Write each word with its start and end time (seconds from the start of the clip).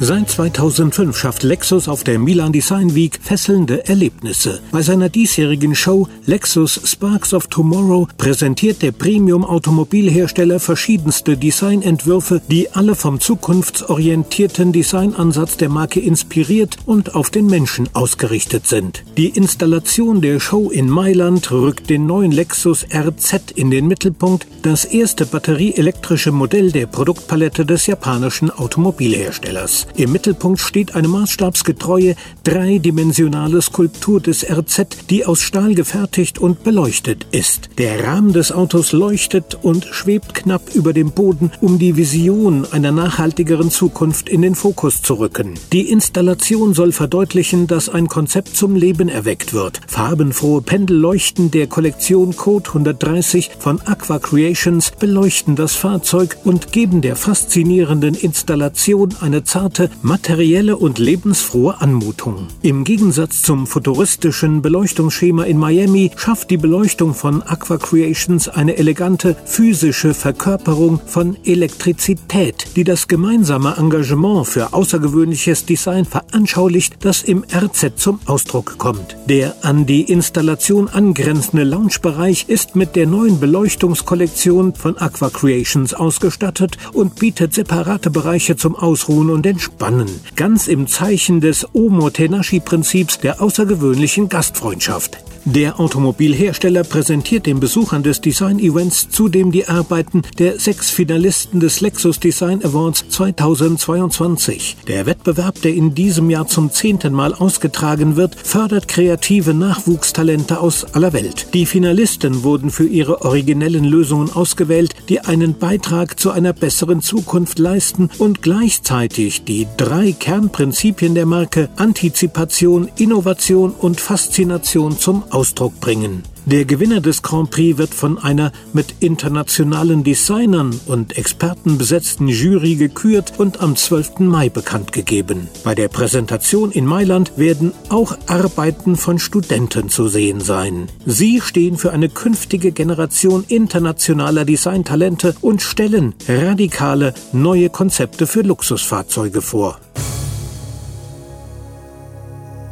Seit 0.00 0.28
2005 0.28 1.16
schafft 1.16 1.44
Lexus 1.44 1.86
auf 1.86 2.02
der 2.02 2.18
Milan 2.18 2.52
Design 2.52 2.96
Week 2.96 3.20
fesselnde 3.22 3.86
Erlebnisse. 3.86 4.60
Bei 4.72 4.82
seiner 4.82 5.08
diesjährigen 5.08 5.76
Show 5.76 6.08
Lexus 6.26 6.80
Sparks 6.84 7.32
of 7.32 7.46
Tomorrow 7.46 8.08
präsentiert 8.18 8.82
der 8.82 8.90
Premium-Automobilhersteller 8.90 10.58
verschiedenste 10.58 11.36
Designentwürfe, 11.36 12.42
die 12.50 12.72
alle 12.72 12.96
vom 12.96 13.20
zukunftsorientierten 13.20 14.72
Designansatz 14.72 15.58
der 15.58 15.68
Marke 15.68 16.00
inspiriert 16.00 16.76
und 16.86 17.14
auf 17.14 17.30
den 17.30 17.46
Menschen 17.46 17.88
ausgerichtet 17.92 18.66
sind. 18.66 19.04
Die 19.16 19.28
Installation 19.28 20.20
der 20.20 20.40
Show 20.40 20.70
in 20.70 20.90
Mailand 20.90 21.52
rückt 21.52 21.88
den 21.88 22.06
neuen 22.06 22.32
Lexus 22.32 22.84
RZ 22.92 23.52
in 23.54 23.70
den 23.70 23.86
Mittelpunkt, 23.86 24.48
das 24.62 24.84
erste 24.84 25.24
batterieelektrische 25.24 26.32
Modell 26.32 26.72
der 26.72 26.86
Produktpalette 26.86 27.64
des 27.64 27.86
japanischen 27.86 28.50
Automobilherstellers. 28.50 29.83
Im 29.96 30.12
Mittelpunkt 30.12 30.60
steht 30.60 30.94
eine 30.94 31.08
maßstabsgetreue, 31.08 32.16
dreidimensionale 32.42 33.62
Skulptur 33.62 34.20
des 34.20 34.44
RZ, 34.44 35.10
die 35.10 35.24
aus 35.24 35.40
Stahl 35.40 35.74
gefertigt 35.74 36.38
und 36.38 36.64
beleuchtet 36.64 37.26
ist. 37.30 37.70
Der 37.78 38.04
Rahmen 38.04 38.32
des 38.32 38.52
Autos 38.52 38.92
leuchtet 38.92 39.58
und 39.62 39.84
schwebt 39.84 40.34
knapp 40.34 40.74
über 40.74 40.92
dem 40.92 41.10
Boden, 41.10 41.50
um 41.60 41.78
die 41.78 41.96
Vision 41.96 42.66
einer 42.70 42.92
nachhaltigeren 42.92 43.70
Zukunft 43.70 44.28
in 44.28 44.42
den 44.42 44.54
Fokus 44.54 45.02
zu 45.02 45.14
rücken. 45.14 45.54
Die 45.72 45.90
Installation 45.90 46.74
soll 46.74 46.92
verdeutlichen, 46.92 47.66
dass 47.66 47.88
ein 47.88 48.08
Konzept 48.08 48.56
zum 48.56 48.76
Leben 48.76 49.08
erweckt 49.08 49.52
wird. 49.52 49.80
Farbenfrohe 49.86 50.62
Pendelleuchten 50.62 51.50
der 51.50 51.66
Kollektion 51.66 52.36
Code 52.36 52.68
130 52.68 53.50
von 53.58 53.80
Aqua 53.82 54.18
Creations 54.18 54.92
beleuchten 54.92 55.56
das 55.56 55.74
Fahrzeug 55.74 56.36
und 56.44 56.72
geben 56.72 57.00
der 57.00 57.16
faszinierenden 57.16 58.14
Installation 58.14 59.14
eine 59.20 59.44
zarte 59.44 59.73
zarte, 59.74 59.90
materielle 60.02 60.76
und 60.76 60.98
lebensfrohe 60.98 61.80
Anmutung. 61.80 62.48
Im 62.62 62.84
Gegensatz 62.84 63.42
zum 63.42 63.66
futuristischen 63.66 64.62
Beleuchtungsschema 64.62 65.44
in 65.44 65.58
Miami 65.58 66.10
schafft 66.16 66.50
die 66.50 66.56
Beleuchtung 66.56 67.14
von 67.14 67.42
Aqua 67.42 67.78
Creations 67.78 68.48
eine 68.48 68.76
elegante 68.76 69.36
physische 69.44 70.14
Verkörperung 70.14 71.00
von 71.06 71.36
Elektrizität, 71.44 72.76
die 72.76 72.84
das 72.84 73.08
gemeinsame 73.08 73.76
Engagement 73.76 74.46
für 74.46 74.72
außergewöhnliches 74.72 75.66
Design 75.66 76.04
veranschaulicht, 76.04 76.96
das 77.00 77.22
im 77.22 77.44
RZ 77.52 77.92
zum 77.96 78.20
Ausdruck 78.26 78.78
kommt. 78.78 79.16
Der 79.28 79.56
an 79.62 79.86
die 79.86 80.02
Installation 80.02 80.88
angrenzende 80.88 81.64
Loungebereich 81.64 82.46
ist 82.48 82.76
mit 82.76 82.96
der 82.96 83.06
neuen 83.06 83.40
Beleuchtungskollektion 83.40 84.74
von 84.74 84.96
Aqua 84.98 85.30
Creations 85.30 85.94
ausgestattet 85.94 86.78
und 86.92 87.16
bietet 87.18 87.54
separate 87.54 88.10
Bereiche 88.10 88.56
zum 88.56 88.76
Ausruhen 88.76 89.30
und 89.30 89.46
Entspannen 89.46 89.63
entspannen, 89.64 90.20
ganz 90.36 90.68
im 90.68 90.86
Zeichen 90.86 91.40
des 91.40 91.66
Omotenashi-Prinzips 91.74 93.18
der 93.20 93.40
außergewöhnlichen 93.40 94.28
Gastfreundschaft. 94.28 95.18
Der 95.46 95.78
Automobilhersteller 95.78 96.84
präsentiert 96.84 97.44
den 97.44 97.60
Besuchern 97.60 98.02
des 98.02 98.22
Design 98.22 98.58
Events 98.58 99.10
zudem 99.10 99.52
die 99.52 99.68
Arbeiten 99.68 100.22
der 100.38 100.58
sechs 100.58 100.88
Finalisten 100.88 101.60
des 101.60 101.82
Lexus 101.82 102.18
Design 102.18 102.64
Awards 102.64 103.04
2022. 103.10 104.78
Der 104.88 105.04
Wettbewerb, 105.04 105.60
der 105.60 105.74
in 105.74 105.94
diesem 105.94 106.30
Jahr 106.30 106.46
zum 106.46 106.70
zehnten 106.70 107.12
Mal 107.12 107.34
ausgetragen 107.34 108.16
wird, 108.16 108.36
fördert 108.42 108.88
kreative 108.88 109.52
Nachwuchstalente 109.52 110.60
aus 110.60 110.94
aller 110.94 111.12
Welt. 111.12 111.48
Die 111.52 111.66
Finalisten 111.66 112.42
wurden 112.42 112.70
für 112.70 112.86
ihre 112.86 113.20
originellen 113.20 113.84
Lösungen 113.84 114.32
ausgewählt, 114.32 114.94
die 115.10 115.20
einen 115.20 115.58
Beitrag 115.58 116.18
zu 116.18 116.30
einer 116.30 116.54
besseren 116.54 117.02
Zukunft 117.02 117.58
leisten 117.58 118.08
und 118.16 118.40
gleichzeitig 118.40 119.44
die 119.44 119.66
drei 119.76 120.12
Kernprinzipien 120.12 121.14
der 121.14 121.26
Marke 121.26 121.68
Antizipation, 121.76 122.88
Innovation 122.96 123.72
und 123.72 124.00
Faszination 124.00 124.98
zum 124.98 125.24
Ausdruck 125.34 125.80
bringen. 125.80 126.22
Der 126.46 126.66
Gewinner 126.66 127.00
des 127.00 127.22
Grand 127.22 127.50
Prix 127.50 127.78
wird 127.78 127.94
von 127.94 128.18
einer 128.18 128.52
mit 128.74 128.96
internationalen 129.00 130.04
Designern 130.04 130.78
und 130.86 131.16
Experten 131.16 131.78
besetzten 131.78 132.28
Jury 132.28 132.76
gekürt 132.76 133.32
und 133.38 133.60
am 133.60 133.76
12. 133.76 134.20
Mai 134.20 134.50
bekannt 134.50 134.92
gegeben. 134.92 135.48
Bei 135.64 135.74
der 135.74 135.88
Präsentation 135.88 136.70
in 136.70 136.84
Mailand 136.84 137.38
werden 137.38 137.72
auch 137.88 138.16
Arbeiten 138.26 138.96
von 138.96 139.18
Studenten 139.18 139.88
zu 139.88 140.06
sehen 140.08 140.40
sein. 140.40 140.88
Sie 141.06 141.40
stehen 141.40 141.78
für 141.78 141.92
eine 141.92 142.10
künftige 142.10 142.72
Generation 142.72 143.44
internationaler 143.48 144.44
Designtalente 144.44 145.34
und 145.40 145.62
stellen 145.62 146.14
radikale 146.28 147.14
neue 147.32 147.70
Konzepte 147.70 148.26
für 148.26 148.42
Luxusfahrzeuge 148.42 149.40
vor. 149.40 149.78